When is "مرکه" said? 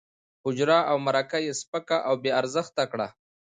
1.05-1.37